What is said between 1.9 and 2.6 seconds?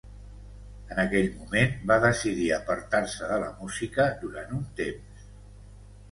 va decidir